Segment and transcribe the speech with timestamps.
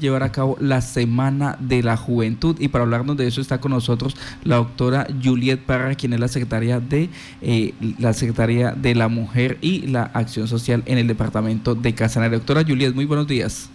[0.00, 2.56] llevar a cabo la Semana de la Juventud.
[2.58, 6.28] Y para hablarnos de eso está con nosotros la doctora Juliet Parra, quien es la
[6.28, 7.10] secretaria de
[7.42, 12.36] eh, la Secretaría de la Mujer y la Acción Social en el departamento de Casanare.
[12.36, 13.70] Doctora Juliet, muy buenos días.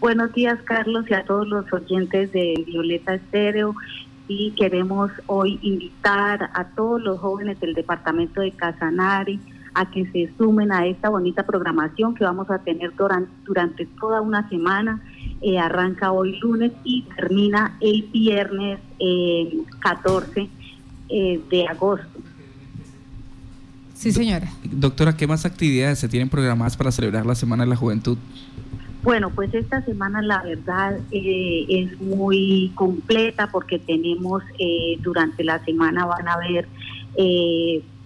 [0.00, 3.74] Buenos días, Carlos, y a todos los oyentes de Violeta Estéreo.
[4.28, 9.38] Y queremos hoy invitar a todos los jóvenes del departamento de Casanare
[9.74, 14.48] a que se sumen a esta bonita programación que vamos a tener durante, toda una
[14.48, 15.00] semana.
[15.40, 18.80] Eh, arranca hoy lunes y termina el viernes
[19.80, 20.48] 14 eh,
[21.10, 22.20] eh, de agosto.
[23.94, 24.48] Sí, señora.
[24.64, 28.18] Doctora, ¿qué más actividades se tienen programadas para celebrar la Semana de la Juventud?
[29.02, 34.42] Bueno, pues esta semana la verdad es muy completa porque tenemos
[35.00, 36.66] durante la semana van a haber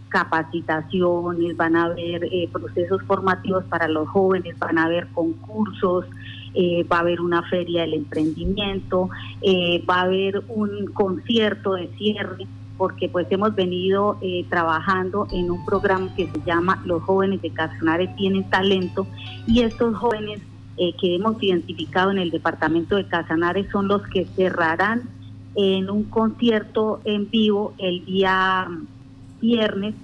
[0.09, 6.07] capacitaciones, van a haber eh, procesos formativos para los jóvenes, van a haber concursos,
[6.55, 9.11] eh, va a haber una feria del emprendimiento,
[9.43, 15.65] eh, va a haber un concierto de cierre, porque pues hemos venido trabajando en un
[15.65, 19.05] programa que se llama Los jóvenes de Casanare tienen talento
[19.49, 20.41] y estos jóvenes
[20.77, 25.09] que hemos identificado en el departamento de Casanare son los que cerrarán
[25.57, 28.69] en un concierto en vivo el día
[29.41, 29.95] viernes,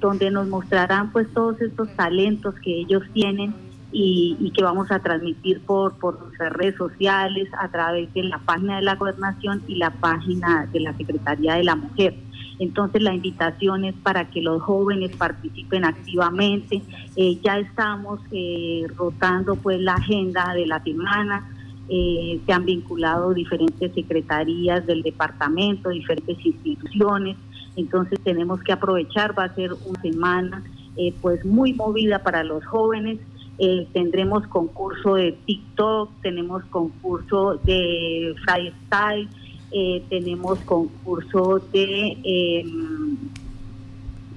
[0.00, 3.54] donde nos mostrarán pues todos estos talentos que ellos tienen
[3.96, 8.76] y, que vamos a transmitir por, por nuestras redes sociales, a través de la página
[8.76, 12.16] de la gobernación y la página de la Secretaría de la Mujer.
[12.58, 16.82] Entonces la invitación es para que los jóvenes participen activamente.
[17.16, 21.48] Eh, ya estamos eh, rotando pues la agenda de la semana.
[21.88, 27.36] Eh, se han vinculado diferentes secretarías del departamento, diferentes instituciones
[27.76, 30.62] entonces tenemos que aprovechar, va a ser una semana
[30.96, 33.18] eh, pues muy movida para los jóvenes.
[33.58, 39.28] Eh, tendremos concurso de TikTok, tenemos concurso de freestyle,
[39.70, 43.16] eh, tenemos concurso de, em,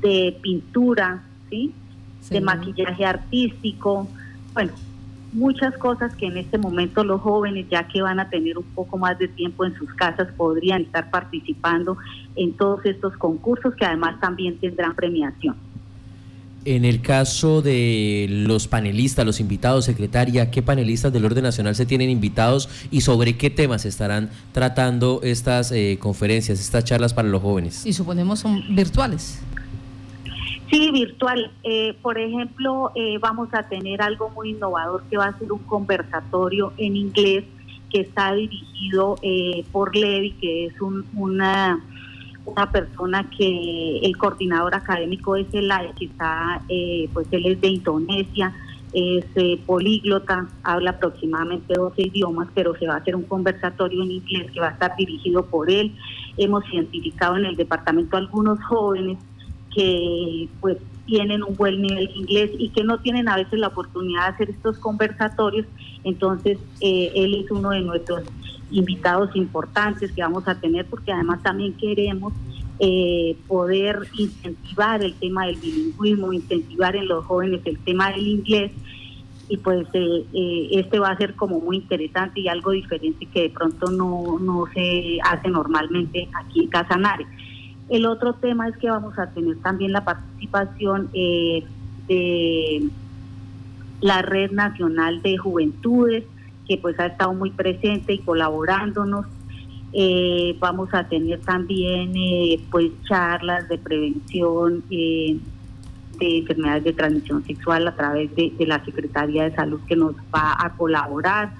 [0.02, 1.74] de pintura, ¿sí?
[2.30, 4.08] de maquillaje artístico.
[4.54, 4.74] Bueno,
[5.34, 8.98] muchas cosas que en este momento los jóvenes, ya que van a tener un poco
[8.98, 11.98] más de tiempo en sus casas, podrían estar participando
[12.36, 15.56] en todos estos concursos que además también tendrán premiación.
[16.70, 21.86] En el caso de los panelistas, los invitados, secretaria, ¿qué panelistas del orden nacional se
[21.86, 27.42] tienen invitados y sobre qué temas estarán tratando estas eh, conferencias, estas charlas para los
[27.42, 27.86] jóvenes?
[27.86, 29.42] Y suponemos son virtuales.
[30.70, 31.52] Sí, virtual.
[31.64, 35.60] Eh, por ejemplo, eh, vamos a tener algo muy innovador que va a ser un
[35.60, 37.46] conversatorio en inglés
[37.90, 40.74] que está dirigido eh, por Levi, que es
[41.14, 41.80] una,
[42.48, 46.62] una persona que el coordinador académico es el que está,
[47.14, 48.54] pues él es de Indonesia,
[48.94, 49.26] es
[49.66, 54.60] políglota, habla aproximadamente 12 idiomas, pero se va a hacer un conversatorio en inglés que
[54.60, 55.94] va a estar dirigido por él.
[56.38, 59.18] Hemos identificado en el departamento algunos jóvenes
[59.76, 63.68] que pues tienen un buen nivel de inglés y que no tienen a veces la
[63.68, 65.66] oportunidad de hacer estos conversatorios.
[66.04, 68.24] Entonces, eh, él es uno de nuestros
[68.72, 72.34] invitados importantes que vamos a tener porque además también queremos
[72.80, 78.72] eh, poder incentivar el tema del bilingüismo, incentivar en los jóvenes el tema del inglés
[79.50, 83.50] y pues eh, este va a ser como muy interesante y algo diferente que de
[83.50, 87.26] pronto no, no se hace normalmente aquí en Casanare.
[87.90, 91.64] El otro tema es que vamos a tener también la participación eh,
[92.08, 92.84] de
[94.02, 96.26] la Red Nacional de Juventudes,
[96.68, 99.26] que pues ha estado muy presente y colaborándonos.
[99.94, 105.40] Eh, vamos a tener también eh, pues charlas de prevención de
[106.20, 110.56] enfermedades de transmisión sexual a través de, de la Secretaría de Salud que nos va
[110.60, 111.54] a colaborar,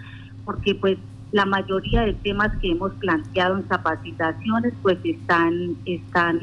[0.46, 0.98] porque pues
[1.32, 6.40] la mayoría de temas que hemos planteado en capacitaciones pues están, están,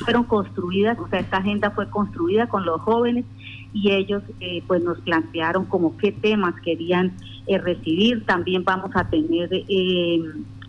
[0.00, 3.24] fueron construidas, o sea, esta agenda fue construida con los jóvenes
[3.72, 7.12] y ellos eh, pues nos plantearon como qué temas querían
[7.46, 8.24] eh, recibir.
[8.26, 10.20] También vamos a tener eh,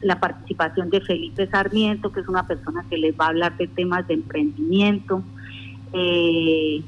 [0.01, 3.67] la participación de Felipe Sarmiento, que es una persona que les va a hablar de
[3.67, 5.23] temas de emprendimiento.
[5.91, 6.83] del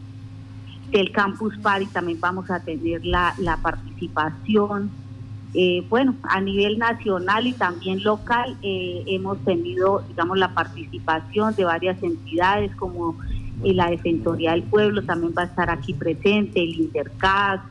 [1.12, 4.92] Campus Party también vamos a tener la, la participación
[5.54, 11.64] eh, bueno, a nivel nacional y también local eh, hemos tenido, digamos, la participación de
[11.64, 13.16] varias entidades como
[13.64, 17.62] eh, la Defensoría del Pueblo, también va a estar aquí presente, el Intercas,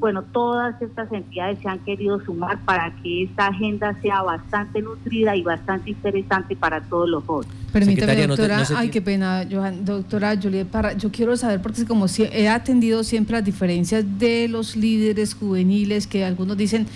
[0.00, 5.36] bueno, todas estas entidades se han querido sumar para que esta agenda sea bastante nutrida
[5.36, 7.54] y bastante interesante para todos los jóvenes.
[7.70, 12.22] Permítame, doctora, ay, qué pena, Johan, doctora Juliet Parra, yo quiero saber, porque como si,
[12.22, 16.86] he atendido siempre las diferencias de los líderes juveniles, que algunos dicen,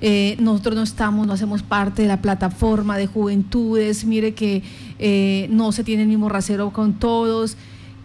[0.00, 4.62] eh, nosotros no estamos, no hacemos parte de la plataforma de juventudes, mire que
[4.98, 7.56] eh, no se tiene el mismo rasero con todos.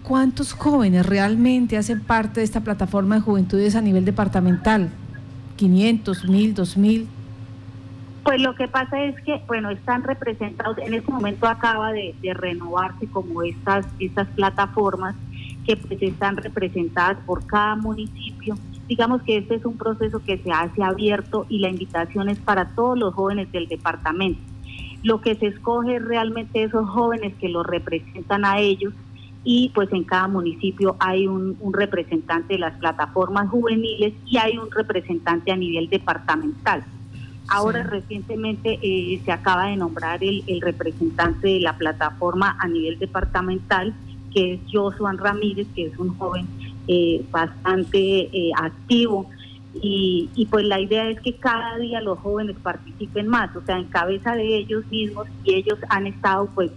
[0.03, 4.89] ¿Cuántos jóvenes realmente hacen parte de esta plataforma de juventudes a nivel departamental?
[5.57, 7.07] ¿500, 1000, 2000?
[8.23, 13.07] Pues lo que pasa es que, bueno, están representados, en este momento acaba de, renovarse
[13.07, 15.15] como estas, estas plataformas
[15.65, 18.55] que pues están representadas por cada municipio.
[18.91, 22.75] Digamos que este es un proceso que se hace abierto y la invitación es para
[22.75, 24.41] todos los jóvenes del departamento.
[25.01, 28.93] Lo que se escoge realmente esos jóvenes que los representan a ellos
[29.45, 34.69] y pues en cada municipio hay un, representante de las plataformas juveniles y hay un
[34.69, 36.83] representante a nivel departamental.
[37.47, 43.93] Ahora recientemente eh, se acaba de nombrar el, representante de la plataforma a nivel departamental,
[44.33, 46.45] que es Josuan Ramírez, que es un joven
[46.87, 49.29] eh, bastante eh, activo.
[49.73, 53.77] Y, y, pues la idea es que cada día los jóvenes participen más, o sea,
[53.77, 56.71] en cabeza de ellos mismos y ellos han estado pues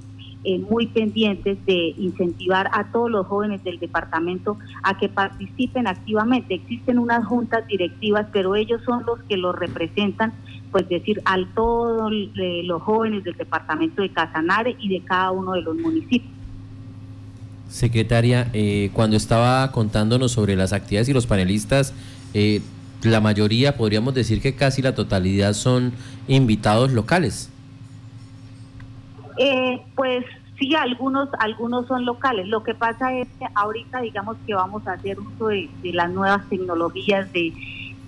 [0.47, 6.53] eh, muy pendientes de incentivar a todos los jóvenes del departamento a que participen activamente.
[6.53, 10.35] Existen unas juntas directivas, pero ellos son los que los representan,
[10.71, 15.63] pues decir, a todos los jóvenes del departamento de Casanare y de cada uno de
[15.63, 16.44] los municipios.
[17.75, 21.93] Secretaria, eh, cuando estaba contándonos sobre las actividades y los panelistas,
[22.33, 22.63] eh,
[23.03, 25.93] la mayoría, podríamos decir que casi la totalidad son
[26.29, 27.51] invitados locales.
[29.39, 30.25] Eh, pues
[30.57, 32.47] sí, algunos, algunos son locales.
[32.47, 36.49] Lo que pasa es que ahorita digamos que vamos a hacer uso de, las nuevas
[36.49, 37.53] tecnologías, de,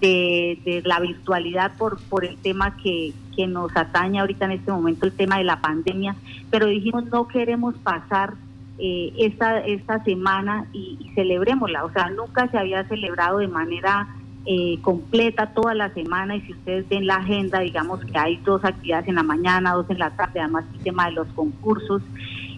[0.01, 5.07] de, la virtualidad por, por el tema que, que nos atañe ahorita en este momento,
[5.07, 6.15] el tema de la pandemia,
[6.53, 8.35] pero dijimos no queremos pasar
[8.79, 11.85] eh, esta, esta semana y, y celebrémosla.
[11.85, 14.09] O sea, nunca se había celebrado de manera
[14.49, 18.65] eh, completa toda la semana y si ustedes ven la agenda, digamos que hay dos
[18.65, 22.01] actividades en la mañana, dos en la tarde, además el tema de los concursos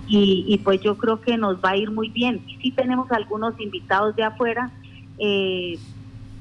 [0.06, 2.42] y, pues yo creo que nos va a ir muy bien.
[2.46, 4.70] Y sí tenemos algunos invitados de afuera,
[5.18, 5.78] eh,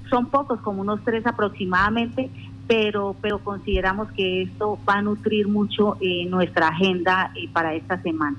[0.10, 2.30] son pocos, como unos tres aproximadamente,
[2.68, 8.38] pero, pero consideramos que esto va a nutrir mucho eh, nuestra agenda para esta semana.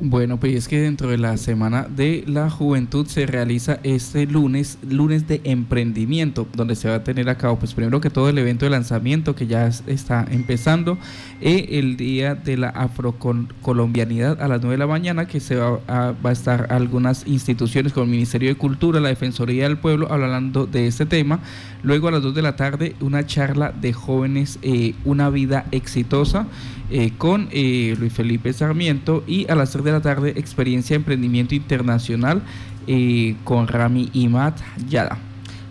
[0.00, 4.76] Bueno, pues es que dentro de la Semana de la Juventud se realiza este lunes,
[4.82, 8.38] lunes de emprendimiento, donde se va a tener a cabo, pues primero que todo el
[8.38, 10.98] evento de lanzamiento que ya está empezando,
[11.40, 15.78] y el Día de la Afrocolombianidad a las 9 de la mañana, que se va
[15.86, 20.10] a, va a estar algunas instituciones como el Ministerio de Cultura, la Defensoría del Pueblo,
[20.10, 21.38] hablando de este tema.
[21.84, 26.48] Luego a las 2 de la tarde, una charla de jóvenes, eh, una vida exitosa.
[26.90, 30.96] Eh, con eh, Luis Felipe Sarmiento y a las 3 de la tarde experiencia de
[30.96, 32.42] emprendimiento internacional
[32.86, 35.18] eh, con Rami Imat Yada.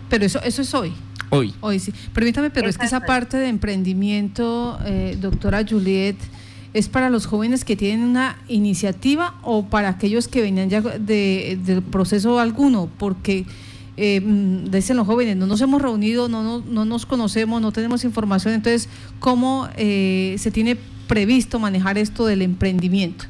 [0.08, 0.92] Pero eso, eso es hoy.
[1.30, 1.54] Hoy.
[1.60, 1.92] Hoy sí.
[2.14, 4.78] Permítame, pero es que esa parte de emprendimiento,
[5.20, 6.16] doctora Juliet,
[6.72, 11.58] ¿es para los jóvenes que tienen una iniciativa o para aquellos que venían ya de,
[11.62, 12.88] del proceso alguno?
[12.98, 13.44] Porque
[14.00, 17.72] eh, mm, dicen los jóvenes, no nos hemos reunido, no, no, no nos conocemos, no
[17.72, 20.76] tenemos información, entonces, ¿cómo eh, se tiene
[21.08, 23.24] previsto manejar esto del emprendimiento?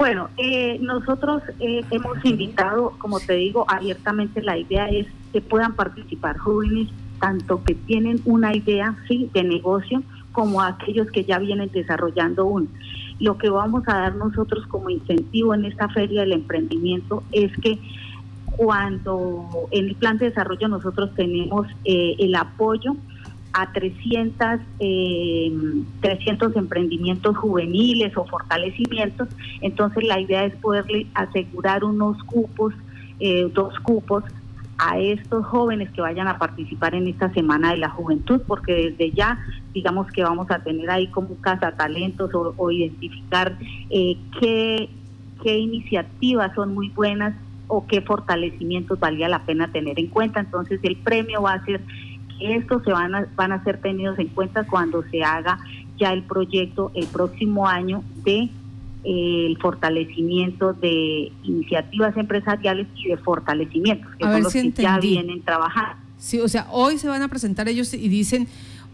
[0.00, 5.74] Bueno, eh, nosotros eh, hemos invitado, como te digo, abiertamente la idea es que puedan
[5.74, 6.88] participar jóvenes,
[7.20, 10.02] tanto que tienen una idea sí de negocio,
[10.32, 12.66] como aquellos que ya vienen desarrollando uno.
[13.18, 17.78] Lo que vamos a dar nosotros como incentivo en esta feria del emprendimiento es que
[18.56, 22.96] cuando en el plan de desarrollo nosotros tenemos eh, el apoyo
[23.52, 29.28] a 300, 300 eh, emprendimientos juveniles o fortalecimientos,
[29.60, 32.74] entonces la idea es poderle asegurar unos cupos,
[33.18, 34.24] eh, dos cupos
[34.78, 39.10] a estos jóvenes que vayan a participar en esta Semana de la Juventud, porque desde
[39.10, 39.38] ya,
[39.74, 43.58] digamos que vamos a tener ahí como casa talentos o, identificar
[43.90, 44.88] qué,
[45.42, 47.34] qué iniciativas son muy buenas
[47.70, 50.40] o qué fortalecimientos valía la pena tener en cuenta.
[50.40, 51.80] Entonces el premio va a ser
[52.40, 55.58] estos se van a, van a ser tenidos en cuenta cuando se haga
[55.98, 58.48] ya el proyecto el próximo año de
[59.04, 65.42] eh, el fortalecimiento de iniciativas empresariales y de fortalecimientos, que son los que ya vienen
[65.42, 65.96] trabajando.
[66.18, 68.46] Sí, o sea, hoy se van a presentar ellos y dicen,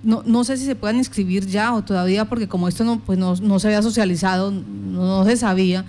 [0.05, 3.19] no, no sé si se puedan inscribir ya o todavía, porque como esto no, pues
[3.19, 5.85] no, no se había socializado, no se sabía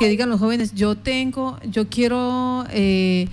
[0.00, 3.28] que digan los jóvenes, yo tengo, yo quiero eh,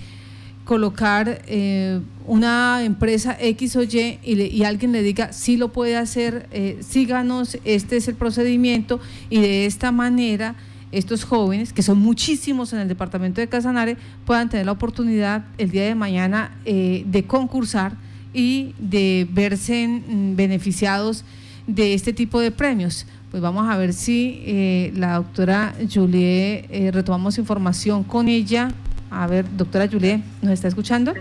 [0.68, 6.46] colocar eh, una empresa X o Y y, alguien le diga, sí lo puede hacer,
[6.52, 10.56] eh, síganos, este es el procedimiento y de esta manera
[10.92, 13.96] estos jóvenes, que son muchísimos en el departamento de Casanare,
[14.26, 17.96] puedan tener la oportunidad el día de mañana eh, de concursar
[18.34, 21.24] y de verse mm, beneficiados
[21.66, 23.06] de este tipo de premios.
[23.30, 28.70] Pues vamos a ver si eh, la doctora Julie, retomamos información con ella.
[29.10, 31.14] A ver, doctora Julie, ¿nos está escuchando?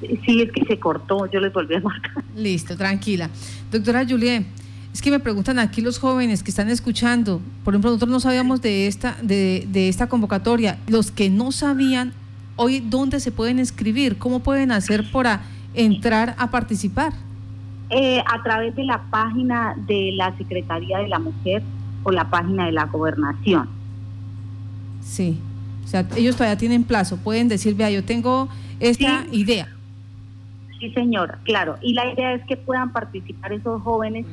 [0.00, 2.24] Sí, es que se cortó, yo les volví a marcar.
[2.36, 3.30] Listo, tranquila.
[3.70, 4.44] Doctora Julie,
[4.92, 8.60] es que me preguntan aquí los jóvenes que están escuchando, por ejemplo, nosotros no sabíamos
[8.62, 12.12] de esta, de, de esta convocatoria, los que no sabían,
[12.56, 14.18] hoy, ¿dónde se pueden inscribir?
[14.18, 15.42] ¿Cómo pueden hacer para
[15.74, 17.12] entrar a participar?
[17.90, 21.62] Eh, a través de la página de la Secretaría de la Mujer
[22.02, 23.68] o la página de la Gobernación.
[25.00, 25.38] Sí,
[25.84, 28.48] o sea, ellos todavía tienen plazo, pueden decir, vea, yo tengo
[28.80, 29.68] esta idea.
[30.80, 31.76] Sí, señora, claro.
[31.82, 34.26] Y la idea es que puedan participar esos jóvenes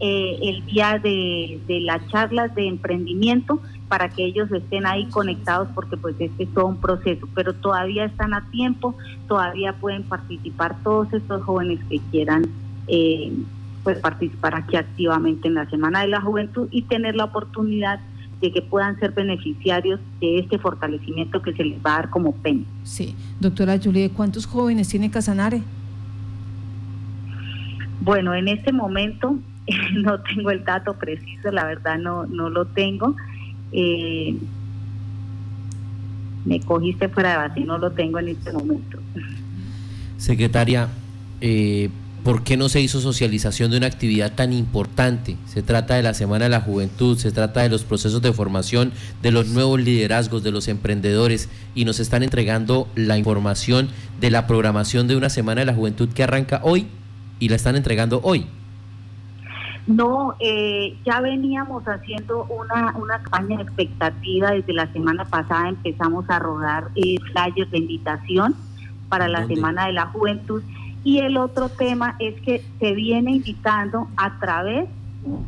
[0.00, 5.68] eh, el día de, de, las charlas de emprendimiento para que ellos estén ahí conectados
[5.74, 8.96] porque pues este es todo un proceso, pero todavía están a tiempo,
[9.28, 12.46] todavía pueden participar todos estos jóvenes que quieran
[12.88, 13.32] eh,
[13.84, 18.00] pues participar aquí activamente en la Semana de la Juventud y tener la oportunidad
[18.42, 22.34] de que puedan ser beneficiarios de este fortalecimiento que se les va a dar como
[22.34, 22.66] PEN.
[22.82, 25.62] Sí, doctora Julie, ¿cuántos jóvenes tiene Casanare?
[28.00, 29.38] Bueno, en este momento
[29.94, 33.14] no tengo el dato preciso, la verdad no, no lo tengo.
[33.70, 34.36] Eh,
[36.44, 38.98] me cogiste fuera de base, no lo tengo en este momento.
[40.16, 40.88] Secretaria,
[41.40, 41.90] eh,
[42.24, 45.36] ¿por qué no se hizo socialización de una actividad tan importante?
[45.46, 48.92] Se trata de la Semana de la Juventud, se trata de los procesos de formación,
[49.22, 53.88] de los nuevos liderazgos, de los emprendedores, y nos están entregando la información
[54.20, 56.86] de la programación de una Semana de la Juventud que arranca hoy
[57.38, 58.46] y la están entregando hoy.
[59.88, 66.24] No, eh, ya veníamos haciendo una, una campaña de expectativa desde la semana pasada, empezamos
[66.30, 68.54] a rodar eh, flyers de invitación
[69.08, 70.62] para la Semana de la Juventud
[71.04, 74.88] y el otro tema es que se viene invitando a través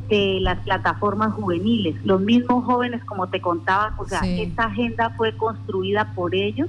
[0.08, 5.36] de las plataformas juveniles, los mismos jóvenes como te contaba, o sea, esta agenda fue
[5.36, 6.68] construida por ellos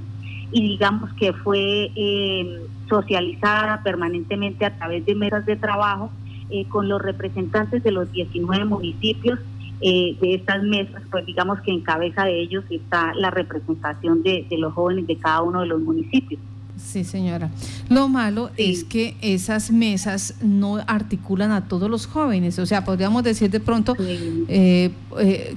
[0.50, 6.10] y digamos que fue eh, socializada permanentemente a través de mesas de trabajo
[6.50, 9.38] eh, con los representantes de los 19 municipios
[9.80, 14.46] eh, de estas mesas, pues digamos que en cabeza de ellos está la representación de,
[14.52, 16.40] los jóvenes de cada uno de los municipios.
[16.76, 17.50] Sí, señora.
[17.88, 22.58] Lo malo es que esas mesas no articulan a todos los jóvenes.
[22.58, 24.90] O sea, podríamos decir de pronto eh,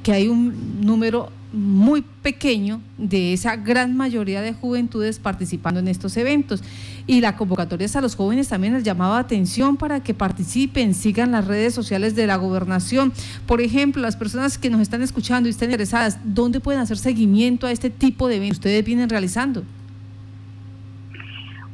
[0.02, 6.16] que hay un número muy pequeño de esa gran mayoría de juventudes participando en estos
[6.18, 6.62] eventos.
[7.08, 11.48] Y la convocatoria a los jóvenes también les llamaba atención para que participen, sigan las
[11.48, 13.12] redes sociales de la gobernación.
[13.48, 17.66] Por ejemplo, las personas que nos están escuchando y están interesadas, ¿dónde pueden hacer seguimiento
[17.66, 19.64] a este tipo de eventos que ustedes vienen realizando?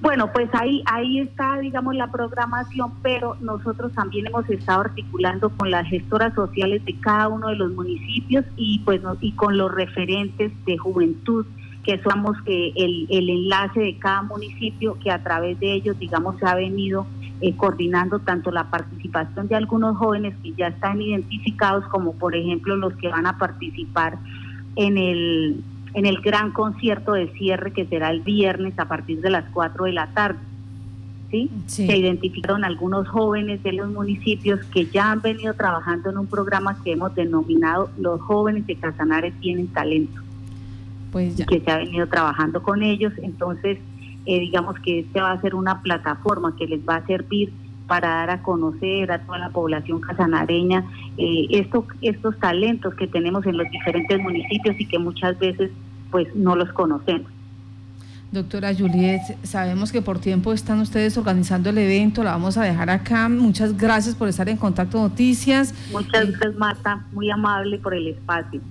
[0.05, 5.71] Bueno, pues ahí ahí está, digamos, la programación, pero nosotros también hemos estado articulando con
[5.71, 10.51] las gestoras sociales de cada uno de los municipios y pues y con los referentes
[10.67, 11.47] de juventud
[11.83, 16.37] que somos que el, el enlace de cada municipio que a través de ellos, digamos,
[16.37, 17.07] se ha venido
[17.41, 22.75] eh, coordinando tanto la participación de algunos jóvenes que ya están identificados como por ejemplo
[22.75, 24.19] los que van a participar
[24.75, 25.63] en el
[25.95, 29.85] en el gran concierto de cierre que será el viernes a partir de las 4
[29.85, 30.39] de la tarde.
[31.31, 31.49] ¿sí?
[31.67, 36.77] Se identificaron algunos jóvenes de los municipios que ya han venido trabajando en un programa
[36.83, 40.21] que hemos denominado Los jóvenes de Casanares tienen talento.
[41.13, 41.45] Pues ya.
[41.45, 43.13] Que se ha venido trabajando con ellos.
[43.23, 43.77] Entonces,
[44.25, 47.53] eh, digamos que este va a ser una plataforma que les va a servir
[47.87, 50.83] para dar a conocer a toda la población casanareña
[51.17, 55.71] eh, estos, estos talentos que tenemos en los diferentes municipios y que muchas veces
[56.15, 57.29] pues no los conocemos.
[58.31, 62.89] Doctora Juliet, sabemos que por tiempo están ustedes organizando el evento, la vamos a dejar
[62.89, 63.27] acá.
[63.27, 65.73] Muchas gracias por estar en Contacto Noticias.
[65.91, 68.61] Muchas gracias, Marta, muy amable por el espacio.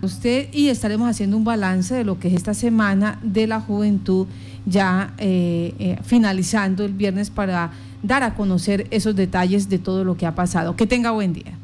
[0.00, 4.28] Usted y estaremos haciendo un balance de lo que es esta semana de la juventud,
[4.64, 7.72] ya eh, eh, finalizando el viernes para
[8.04, 10.76] dar a conocer esos detalles de todo lo que ha pasado.
[10.76, 11.58] Que tenga buen día.